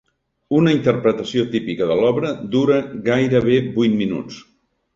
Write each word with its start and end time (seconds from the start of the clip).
Una 0.59 0.71
interpretació 0.75 1.43
típica 1.51 1.89
de 1.91 1.99
l'obra 2.01 2.33
dura 2.57 2.81
gairebé 3.11 3.63
vuit 3.79 3.97
minuts. 4.05 4.45